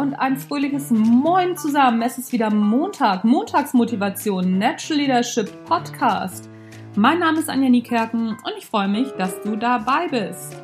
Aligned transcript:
und 0.00 0.14
ein 0.14 0.38
fröhliches 0.38 0.90
Moin 0.90 1.58
zusammen. 1.58 2.00
Es 2.00 2.16
ist 2.16 2.32
wieder 2.32 2.50
Montag, 2.50 3.22
Montagsmotivation, 3.22 4.58
Natural 4.58 4.98
Leadership 4.98 5.64
Podcast. 5.66 6.48
Mein 6.96 7.18
Name 7.18 7.38
ist 7.38 7.50
Anja 7.50 7.68
Niekerken 7.68 8.30
und 8.30 8.52
ich 8.56 8.66
freue 8.66 8.88
mich, 8.88 9.08
dass 9.18 9.38
du 9.42 9.56
dabei 9.56 10.08
bist. 10.08 10.56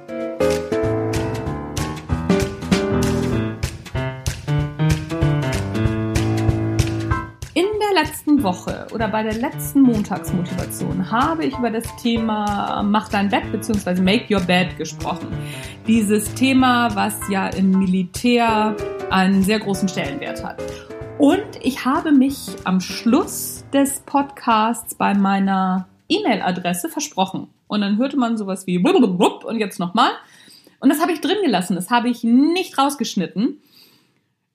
Letzten 7.96 8.42
Woche 8.42 8.86
oder 8.92 9.08
bei 9.08 9.22
der 9.22 9.32
letzten 9.32 9.80
Montagsmotivation 9.80 11.10
habe 11.10 11.46
ich 11.46 11.56
über 11.56 11.70
das 11.70 11.96
Thema 11.96 12.82
Mach 12.82 13.08
dein 13.08 13.30
Bett 13.30 13.50
bzw. 13.50 14.02
Make 14.02 14.34
Your 14.34 14.42
Bed 14.42 14.76
gesprochen. 14.76 15.28
Dieses 15.86 16.34
Thema, 16.34 16.94
was 16.94 17.18
ja 17.30 17.48
im 17.48 17.70
Militär 17.70 18.76
einen 19.08 19.42
sehr 19.42 19.60
großen 19.60 19.88
Stellenwert 19.88 20.44
hat. 20.44 20.62
Und 21.16 21.46
ich 21.62 21.86
habe 21.86 22.12
mich 22.12 22.36
am 22.64 22.82
Schluss 22.82 23.64
des 23.72 24.00
Podcasts 24.00 24.94
bei 24.94 25.14
meiner 25.14 25.88
E-Mail-Adresse 26.10 26.90
versprochen. 26.90 27.48
Und 27.66 27.80
dann 27.80 27.96
hörte 27.96 28.18
man 28.18 28.36
sowas 28.36 28.66
wie 28.66 28.78
und 28.78 29.58
jetzt 29.58 29.80
nochmal. 29.80 30.10
Und 30.80 30.90
das 30.90 31.00
habe 31.00 31.12
ich 31.12 31.22
drin 31.22 31.38
gelassen. 31.42 31.76
Das 31.76 31.88
habe 31.88 32.10
ich 32.10 32.24
nicht 32.24 32.76
rausgeschnitten. 32.76 33.62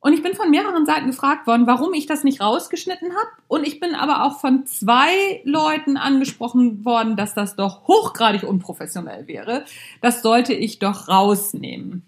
Und 0.01 0.13
ich 0.13 0.23
bin 0.23 0.33
von 0.33 0.49
mehreren 0.49 0.87
Seiten 0.87 1.07
gefragt 1.07 1.45
worden, 1.45 1.67
warum 1.67 1.93
ich 1.93 2.07
das 2.07 2.23
nicht 2.23 2.41
rausgeschnitten 2.41 3.11
habe. 3.11 3.29
Und 3.47 3.67
ich 3.67 3.79
bin 3.79 3.93
aber 3.93 4.25
auch 4.25 4.39
von 4.39 4.65
zwei 4.65 5.41
Leuten 5.43 5.95
angesprochen 5.95 6.83
worden, 6.83 7.15
dass 7.15 7.35
das 7.35 7.55
doch 7.55 7.87
hochgradig 7.87 8.43
unprofessionell 8.43 9.27
wäre. 9.27 9.63
Das 10.01 10.23
sollte 10.23 10.53
ich 10.53 10.79
doch 10.79 11.07
rausnehmen. 11.07 12.01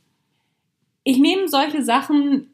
Ich 1.03 1.19
nehme 1.19 1.47
solche 1.47 1.83
Sachen 1.83 2.47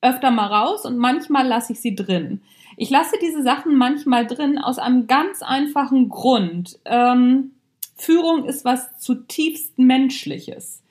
öfter 0.00 0.32
mal 0.32 0.46
raus 0.46 0.84
und 0.84 0.98
manchmal 0.98 1.46
lasse 1.46 1.72
ich 1.72 1.80
sie 1.80 1.94
drin. 1.94 2.42
Ich 2.76 2.90
lasse 2.90 3.14
diese 3.22 3.44
Sachen 3.44 3.76
manchmal 3.76 4.26
drin 4.26 4.58
aus 4.58 4.78
einem 4.78 5.06
ganz 5.06 5.42
einfachen 5.42 6.08
Grund. 6.08 6.80
Ähm, 6.84 7.52
Führung 7.96 8.44
ist 8.44 8.64
was 8.64 8.98
zutiefst 8.98 9.78
Menschliches. 9.78 10.82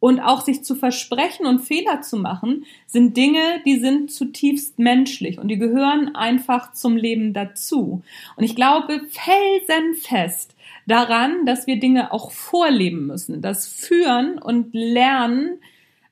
Und 0.00 0.20
auch 0.20 0.42
sich 0.42 0.62
zu 0.62 0.76
versprechen 0.76 1.44
und 1.44 1.58
Fehler 1.58 2.02
zu 2.02 2.18
machen, 2.18 2.64
sind 2.86 3.16
Dinge, 3.16 3.60
die 3.64 3.80
sind 3.80 4.12
zutiefst 4.12 4.78
menschlich 4.78 5.38
und 5.38 5.48
die 5.48 5.58
gehören 5.58 6.14
einfach 6.14 6.72
zum 6.72 6.96
Leben 6.96 7.32
dazu. 7.32 8.02
Und 8.36 8.44
ich 8.44 8.54
glaube 8.54 9.02
felsenfest 9.10 10.54
daran, 10.86 11.46
dass 11.46 11.66
wir 11.66 11.80
Dinge 11.80 12.12
auch 12.12 12.30
vorleben 12.30 13.06
müssen, 13.06 13.42
dass 13.42 13.66
Führen 13.66 14.38
und 14.38 14.72
Lernen 14.72 15.58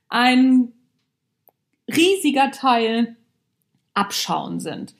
ein 0.09 0.73
riesiger 1.89 2.51
Teil 2.51 3.17
Abschauen 3.95 4.61
sind. 4.61 4.95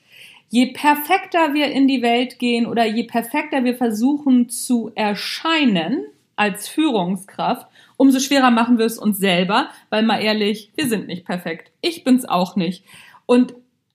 Je 0.49 0.67
perfekter 0.67 1.53
wir 1.53 1.71
in 1.71 1.87
die 1.87 2.01
Welt 2.01 2.39
gehen 2.39 2.65
oder 2.65 2.85
je 2.85 3.03
perfekter 3.03 3.63
wir 3.63 3.75
versuchen 3.75 4.49
zu 4.49 4.91
erscheinen 4.95 6.05
als 6.37 6.69
Führungskraft, 6.69 7.67
umso 7.97 8.19
schwerer 8.19 8.51
machen 8.51 8.77
wir 8.77 8.85
es 8.85 8.97
uns 8.97 9.17
selber, 9.17 9.69
weil 9.89 10.03
mal 10.03 10.21
ehrlich, 10.21 10.71
wir 10.75 10.87
sind 10.87 11.07
nicht 11.07 11.25
perfekt. 11.25 11.71
Ich 11.81 12.05
bin's 12.05 12.23
auch 12.23 12.55
nicht. 12.55 12.85
Und 13.25 13.53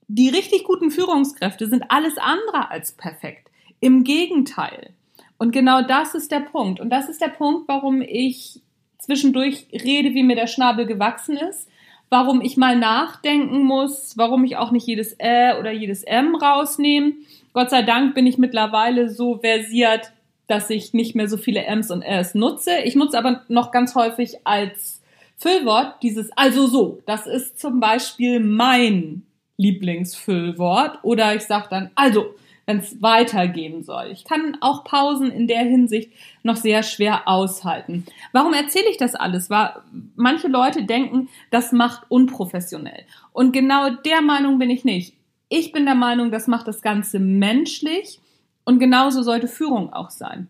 die 0.09 0.29
richtig 0.29 0.65
guten 0.65 0.91
Führungskräfte 0.91 1.67
sind 1.69 1.85
alles 1.89 2.19
andere 2.19 2.71
als 2.71 2.93
perfekt. 2.93 3.49
Im 3.81 4.05
Gegenteil. 4.05 4.91
Und 5.39 5.53
genau 5.53 5.83
das 5.83 6.15
ist 6.15 6.31
der 6.31 6.41
Punkt. 6.41 6.81
Und 6.81 6.91
das 6.91 7.09
ist 7.09 7.21
der 7.21 7.29
Punkt, 7.29 7.67
warum 7.67 8.03
ich 8.03 8.61
zwischendurch 8.99 9.67
rede, 9.73 10.15
wie 10.15 10.23
mir 10.23 10.37
der 10.37 10.47
Schnabel 10.47 10.87
gewachsen 10.87 11.37
ist, 11.37 11.69
warum 12.11 12.43
ich 12.43 12.57
mal 12.57 12.77
nachdenken 12.77 13.65
muss, 13.65 14.17
warum 14.17 14.45
ich 14.45 14.57
auch 14.57 14.71
nicht 14.71 14.87
jedes 14.87 15.19
Ä 15.19 15.59
oder 15.59 15.73
jedes 15.73 16.03
M 16.03 16.35
rausnehme. 16.35 17.15
Gott 17.55 17.71
sei 17.71 17.83
Dank 17.83 18.15
bin 18.15 18.27
ich 18.27 18.39
mittlerweile 18.39 19.09
so 19.09 19.39
versiert, 19.39 20.13
dass 20.53 20.69
ich 20.69 20.93
nicht 20.93 21.15
mehr 21.15 21.29
so 21.29 21.39
viele 21.39 21.65
M's 21.65 21.91
und 21.91 22.03
R's 22.03 22.35
nutze. 22.35 22.73
Ich 22.85 22.95
nutze 22.95 23.17
aber 23.17 23.41
noch 23.49 23.71
ganz 23.71 23.95
häufig 23.95 24.37
als 24.45 25.01
Füllwort 25.39 26.03
dieses 26.03 26.31
also 26.37 26.67
so. 26.67 27.01
Das 27.07 27.27
ist 27.27 27.59
zum 27.59 27.81
Beispiel 27.81 28.39
mein 28.39 29.23
Lieblingsfüllwort. 29.57 30.99
Oder 31.05 31.35
ich 31.35 31.45
sage 31.45 31.69
dann 31.71 31.91
also, 31.95 32.35
wenn 32.67 32.81
es 32.81 33.01
weitergehen 33.01 33.83
soll. 33.83 34.11
Ich 34.13 34.25
kann 34.25 34.59
auch 34.61 34.85
Pausen 34.85 35.31
in 35.31 35.47
der 35.47 35.63
Hinsicht 35.63 36.13
noch 36.43 36.57
sehr 36.57 36.83
schwer 36.83 37.27
aushalten. 37.27 38.05
Warum 38.33 38.53
erzähle 38.53 38.91
ich 38.91 38.99
das 38.99 39.15
alles? 39.15 39.49
War, 39.49 39.85
manche 40.17 40.49
Leute 40.49 40.85
denken, 40.85 41.31
das 41.51 41.73
macht 41.73 42.03
unprofessionell. 42.11 43.05
Und 43.33 43.53
genau 43.53 43.89
der 43.89 44.21
Meinung 44.21 44.59
bin 44.59 44.69
ich 44.69 44.85
nicht. 44.85 45.15
Ich 45.49 45.73
bin 45.73 45.87
der 45.87 45.95
Meinung, 45.95 46.31
das 46.31 46.47
macht 46.47 46.69
das 46.69 46.83
Ganze 46.83 47.19
menschlich 47.21 48.21
und 48.65 48.79
genauso 48.79 49.23
sollte 49.23 49.49
Führung 49.49 49.93
auch 49.93 50.11
sein. 50.11 50.49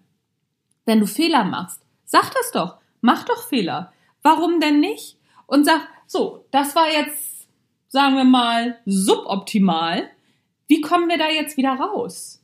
Wenn 0.85 1.01
du 1.01 1.07
Fehler 1.07 1.45
machst, 1.45 1.81
sag 2.05 2.33
das 2.35 2.53
doch. 2.53 2.79
Mach 3.01 3.25
doch 3.25 3.43
Fehler. 3.49 3.93
Warum 4.23 4.61
denn 4.61 4.81
nicht? 4.81 5.17
Und 5.47 5.65
sag, 5.65 5.81
so, 6.07 6.47
das 6.51 6.75
war 6.77 6.91
jetzt, 6.91 7.49
sagen 7.89 8.17
wir 8.17 8.25
mal, 8.25 8.79
suboptimal. 8.87 10.09
Wie 10.69 10.81
kommen 10.81 11.09
wir 11.09 11.19
da 11.19 11.29
jetzt 11.29 11.57
wieder 11.57 11.73
raus? 11.73 12.43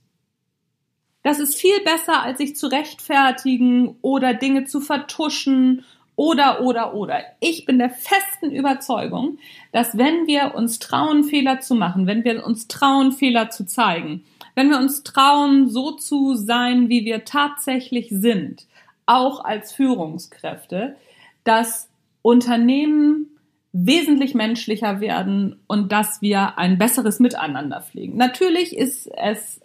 Das 1.23 1.41
ist 1.41 1.57
viel 1.57 1.81
besser, 1.85 2.23
als 2.23 2.39
sich 2.39 2.57
zu 2.57 2.69
rechtfertigen 2.69 3.97
oder 4.03 4.35
Dinge 4.35 4.65
zu 4.65 4.81
vertuschen 4.81 5.85
oder, 6.17 6.63
oder, 6.63 6.95
oder. 6.95 7.23
Ich 7.39 7.65
bin 7.65 7.79
der 7.79 7.91
festen 7.91 8.51
Überzeugung, 8.51 9.39
dass 9.73 9.97
wenn 9.97 10.27
wir 10.27 10.55
uns 10.55 10.79
trauen, 10.79 11.25
Fehler 11.25 11.61
zu 11.61 11.75
machen, 11.75 12.07
wenn 12.07 12.25
wir 12.25 12.45
uns 12.45 12.67
trauen, 12.67 13.13
Fehler 13.13 13.51
zu 13.51 13.67
zeigen, 13.67 14.25
wenn 14.59 14.71
wir 14.71 14.79
uns 14.79 15.05
trauen, 15.05 15.69
so 15.71 15.93
zu 15.93 16.35
sein, 16.35 16.89
wie 16.89 17.05
wir 17.05 17.25
tatsächlich 17.25 18.09
sind, 18.11 18.67
auch 19.07 19.45
als 19.45 19.71
Führungskräfte, 19.71 20.97
dass 21.45 21.89
Unternehmen 22.23 23.29
wesentlich 23.73 24.35
menschlicher 24.35 25.01
werden 25.01 25.61
und 25.69 25.93
dass 25.93 26.23
wir 26.23 26.59
ein 26.59 26.77
besseres 26.77 27.21
Miteinander 27.21 27.83
pflegen. 27.83 28.17
Natürlich 28.17 28.77
ist 28.77 29.09
es 29.17 29.61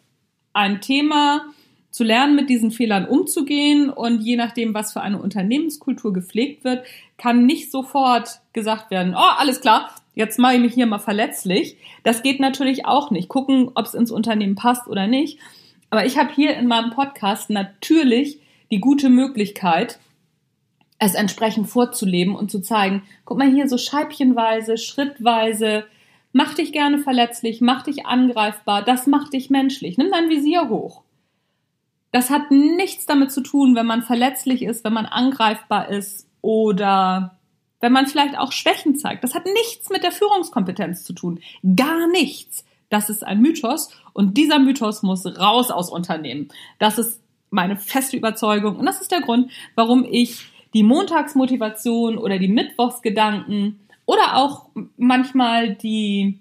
ein 0.53 0.79
Thema, 0.79 1.47
zu 1.89 2.03
lernen, 2.03 2.35
mit 2.35 2.49
diesen 2.49 2.69
Fehlern 2.69 3.05
umzugehen 3.07 3.89
und 3.89 4.21
je 4.21 4.35
nachdem, 4.35 4.75
was 4.75 4.93
für 4.93 5.01
eine 5.01 5.19
Unternehmenskultur 5.19 6.13
gepflegt 6.13 6.63
wird, 6.63 6.85
kann 7.17 7.47
nicht 7.47 7.71
sofort 7.71 8.41
gesagt 8.51 8.91
werden, 8.91 9.15
oh, 9.15 9.33
alles 9.37 9.59
klar, 9.61 9.89
jetzt 10.13 10.39
mache 10.39 10.55
ich 10.55 10.61
mich 10.61 10.73
hier 10.73 10.85
mal 10.85 10.99
verletzlich. 10.99 11.77
Das 12.03 12.23
geht 12.23 12.39
natürlich 12.39 12.85
auch 12.85 13.11
nicht. 13.11 13.29
Gucken, 13.29 13.71
ob 13.75 13.85
es 13.85 13.93
ins 13.93 14.11
Unternehmen 14.11 14.55
passt 14.55 14.87
oder 14.87 15.07
nicht. 15.07 15.39
Aber 15.89 16.05
ich 16.05 16.17
habe 16.17 16.33
hier 16.33 16.55
in 16.57 16.67
meinem 16.67 16.91
Podcast 16.91 17.49
natürlich 17.49 18.39
die 18.71 18.79
gute 18.79 19.09
Möglichkeit, 19.09 19.99
es 20.97 21.15
entsprechend 21.15 21.67
vorzuleben 21.67 22.35
und 22.35 22.49
zu 22.49 22.61
zeigen, 22.61 23.03
guck 23.25 23.37
mal 23.37 23.51
hier 23.51 23.67
so 23.67 23.77
scheibchenweise, 23.77 24.77
schrittweise, 24.77 25.85
mach 26.31 26.53
dich 26.55 26.71
gerne 26.71 26.97
verletzlich, 26.99 27.61
mach 27.61 27.83
dich 27.83 28.05
angreifbar, 28.05 28.83
das 28.83 29.05
macht 29.05 29.33
dich 29.33 29.49
menschlich. 29.49 29.97
Nimm 29.97 30.11
dein 30.11 30.29
Visier 30.29 30.69
hoch. 30.69 31.03
Das 32.11 32.29
hat 32.29 32.51
nichts 32.51 33.05
damit 33.05 33.31
zu 33.31 33.41
tun, 33.41 33.75
wenn 33.75 33.85
man 33.85 34.03
verletzlich 34.03 34.63
ist, 34.63 34.83
wenn 34.83 34.93
man 34.93 35.05
angreifbar 35.05 35.89
ist 35.89 36.29
oder 36.41 37.37
wenn 37.83 37.91
man 37.91 38.07
vielleicht 38.07 38.35
auch 38.37 38.53
Schwächen 38.53 38.95
zeigt. 38.95 39.25
Das 39.25 39.35
hat 39.35 39.45
nichts 39.45 39.89
mit 39.89 40.03
der 40.03 40.13
Führungskompetenz 40.13 41.03
zu 41.03 41.11
tun. 41.11 41.41
Gar 41.75 42.07
nichts. 42.07 42.63
Das 42.87 43.09
ist 43.09 43.27
ein 43.27 43.41
Mythos 43.41 43.89
und 44.13 44.37
dieser 44.37 44.57
Mythos 44.57 45.03
muss 45.03 45.25
raus 45.25 45.69
aus 45.69 45.89
Unternehmen. 45.89 46.47
Das 46.79 46.97
ist 46.97 47.21
meine 47.49 47.75
feste 47.75 48.15
Überzeugung 48.15 48.77
und 48.77 48.85
das 48.85 49.01
ist 49.01 49.11
der 49.11 49.19
Grund, 49.19 49.51
warum 49.75 50.05
ich 50.09 50.45
die 50.73 50.83
Montagsmotivation 50.83 52.17
oder 52.17 52.39
die 52.39 52.47
Mittwochsgedanken 52.47 53.81
oder 54.05 54.37
auch 54.37 54.69
manchmal 54.95 55.75
die 55.75 56.39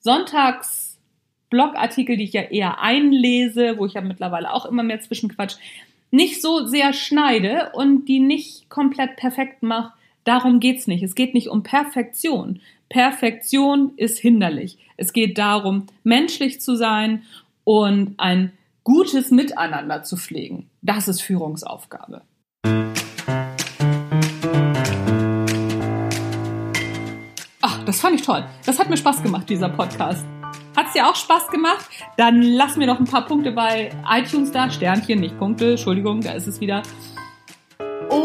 Sonntags-Blogartikel, 0.00 2.16
die 2.16 2.24
ich 2.24 2.32
ja 2.32 2.44
eher 2.44 2.80
einlese, 2.80 3.76
wo 3.76 3.84
ich 3.84 3.92
ja 3.92 4.00
mittlerweile 4.00 4.54
auch 4.54 4.64
immer 4.64 4.84
mehr 4.84 5.02
zwischenquatsch, 5.02 5.56
nicht 6.10 6.40
so 6.40 6.64
sehr 6.64 6.94
schneide 6.94 7.72
und 7.74 8.06
die 8.06 8.20
nicht 8.20 8.70
komplett 8.70 9.16
perfekt 9.16 9.62
mache, 9.62 9.92
Darum 10.28 10.60
geht's 10.60 10.86
nicht. 10.86 11.02
Es 11.02 11.14
geht 11.14 11.32
nicht 11.32 11.48
um 11.48 11.62
Perfektion. 11.62 12.60
Perfektion 12.90 13.92
ist 13.96 14.18
hinderlich. 14.18 14.76
Es 14.98 15.14
geht 15.14 15.38
darum, 15.38 15.86
menschlich 16.04 16.60
zu 16.60 16.76
sein 16.76 17.22
und 17.64 18.12
ein 18.18 18.52
gutes 18.84 19.30
Miteinander 19.30 20.02
zu 20.02 20.18
pflegen. 20.18 20.68
Das 20.82 21.08
ist 21.08 21.22
Führungsaufgabe. 21.22 22.20
Ach, 27.62 27.84
das 27.86 27.98
fand 27.98 28.16
ich 28.16 28.22
toll. 28.26 28.44
Das 28.66 28.78
hat 28.78 28.90
mir 28.90 28.98
Spaß 28.98 29.22
gemacht, 29.22 29.48
dieser 29.48 29.70
Podcast. 29.70 30.26
Hat 30.76 30.88
es 30.88 30.92
dir 30.92 31.08
auch 31.08 31.16
Spaß 31.16 31.48
gemacht? 31.48 31.88
Dann 32.18 32.42
lass 32.42 32.76
mir 32.76 32.86
noch 32.86 32.98
ein 33.00 33.06
paar 33.06 33.24
Punkte 33.24 33.52
bei 33.52 33.90
iTunes 34.06 34.52
da. 34.52 34.68
Sternchen, 34.68 35.20
nicht 35.20 35.38
Punkte. 35.38 35.70
Entschuldigung, 35.70 36.20
da 36.20 36.32
ist 36.32 36.46
es 36.46 36.60
wieder. 36.60 36.82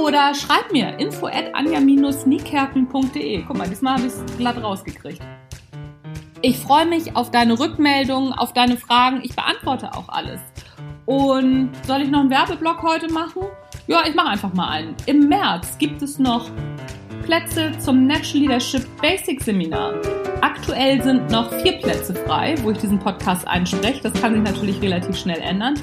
Oder 0.04 0.36
schreib 0.36 0.74
mir 0.74 1.00
info 1.00 1.28
at 1.28 1.56
anja-niekerken.de. 1.56 3.44
Guck 3.48 3.58
mal, 3.58 3.70
diesmal 3.70 3.94
habe 3.94 4.08
ich 4.08 4.14
es 4.14 4.38
glatt 4.38 4.62
rausgekriegt. 4.62 5.22
Ich 6.42 6.60
freue 6.60 6.86
mich 6.86 7.16
auf 7.16 7.32
deine 7.32 7.58
Rückmeldungen, 7.58 8.34
auf 8.34 8.52
deine 8.52 8.76
Fragen. 8.76 9.22
Ich 9.24 9.34
beantworte 9.34 9.94
auch 9.94 10.10
alles. 10.10 10.42
Und 11.06 11.72
soll 11.88 12.02
ich 12.02 12.10
noch 12.10 12.20
einen 12.20 12.30
Werbeblock 12.30 12.84
heute 12.84 13.14
machen? 13.14 13.44
Ja, 13.88 14.02
ich 14.06 14.14
mache 14.14 14.28
einfach 14.28 14.54
mal 14.54 14.68
einen. 14.68 14.94
Im 15.06 15.30
März 15.30 15.78
gibt 15.78 16.02
es 16.02 16.20
noch 16.20 16.50
Plätze 17.24 17.72
zum 17.80 18.06
Natural 18.06 18.42
Leadership 18.42 18.86
Basic 19.02 19.42
Seminar. 19.42 19.94
Aktuell 20.42 21.02
sind 21.02 21.30
noch 21.30 21.50
vier 21.62 21.80
Plätze 21.80 22.14
frei, 22.14 22.56
wo 22.62 22.72
ich 22.72 22.78
diesen 22.78 23.00
Podcast 23.00 23.48
einspreche. 23.48 24.02
Das 24.04 24.12
kann 24.22 24.34
sich 24.34 24.44
natürlich 24.44 24.82
relativ 24.82 25.16
schnell 25.16 25.40
ändern. 25.40 25.76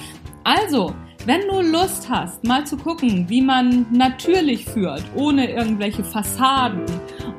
Also, 0.45 0.95
wenn 1.27 1.43
du 1.49 1.61
Lust 1.61 2.09
hast, 2.09 2.45
mal 2.45 2.67
zu 2.67 2.77
gucken, 2.77 3.29
wie 3.29 3.43
man 3.43 3.87
natürlich 3.93 4.65
führt, 4.65 5.05
ohne 5.15 5.51
irgendwelche 5.51 6.03
Fassaden 6.03 6.85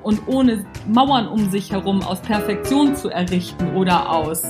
und 0.03 0.21
ohne 0.27 0.65
Mauern 0.87 1.27
um 1.27 1.49
sich 1.49 1.71
herum 1.71 2.01
aus 2.03 2.21
Perfektion 2.21 2.95
zu 2.95 3.09
errichten 3.09 3.75
oder 3.75 4.09
aus, 4.09 4.43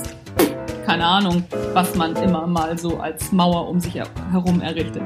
keine 0.86 1.06
Ahnung, 1.06 1.44
was 1.72 1.94
man 1.94 2.14
immer 2.16 2.46
mal 2.46 2.76
so 2.76 2.98
als 2.98 3.32
Mauer 3.32 3.68
um 3.68 3.80
sich 3.80 3.94
herum 3.94 4.60
errichtet, 4.60 5.02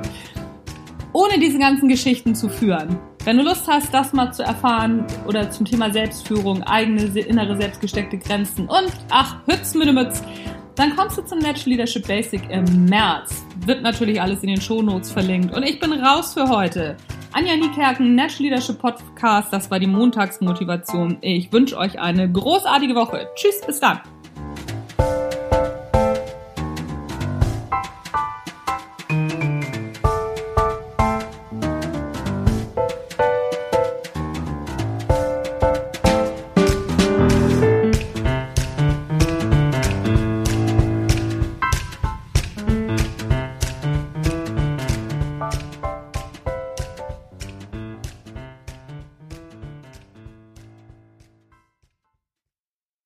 ohne 1.12 1.38
diese 1.38 1.58
ganzen 1.58 1.88
Geschichten 1.88 2.34
zu 2.34 2.48
führen. 2.48 2.98
Wenn 3.24 3.38
du 3.38 3.42
Lust 3.42 3.66
hast, 3.66 3.92
das 3.92 4.12
mal 4.12 4.32
zu 4.32 4.44
erfahren 4.44 5.04
oder 5.26 5.50
zum 5.50 5.66
Thema 5.66 5.92
Selbstführung, 5.92 6.62
eigene 6.62 7.02
innere 7.18 7.56
selbstgesteckte 7.56 8.18
Grenzen 8.18 8.68
und 8.68 8.92
ach, 9.10 9.36
Hütz 9.46 9.74
mit 9.74 9.92
Mütz, 9.92 10.22
dann 10.76 10.94
kommst 10.94 11.18
du 11.18 11.22
zum 11.22 11.38
Natural 11.38 11.70
Leadership 11.70 12.06
Basic 12.06 12.42
im 12.50 12.84
März. 12.84 13.44
Wird 13.64 13.82
natürlich 13.82 14.20
alles 14.20 14.42
in 14.42 14.48
den 14.48 14.60
Shownotes 14.60 15.10
verlinkt. 15.10 15.54
Und 15.54 15.62
ich 15.62 15.80
bin 15.80 15.92
raus 15.92 16.34
für 16.34 16.48
heute. 16.48 16.96
Anja 17.32 17.56
Niekerken, 17.56 18.14
Natural 18.14 18.50
Leadership 18.50 18.78
Podcast. 18.78 19.52
Das 19.52 19.70
war 19.70 19.78
die 19.78 19.86
Montagsmotivation. 19.86 21.18
Ich 21.22 21.52
wünsche 21.52 21.76
euch 21.76 21.98
eine 21.98 22.30
großartige 22.30 22.94
Woche. 22.94 23.28
Tschüss, 23.34 23.60
bis 23.66 23.80
dann. 23.80 24.00